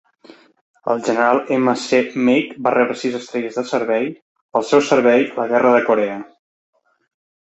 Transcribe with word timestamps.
El 0.93 1.01
general 1.07 1.41
M. 1.57 1.73
C. 1.81 1.97
Meigs 2.29 2.57
va 2.67 2.71
rebre 2.75 2.95
sis 3.01 3.17
estrelles 3.19 3.59
de 3.61 3.65
servei, 3.73 4.09
pel 4.57 4.67
seu 4.71 4.83
servei 4.89 5.23
a 5.27 5.37
la 5.43 5.47
Guerra 5.53 5.75
de 5.77 5.83
Corea. 5.91 6.17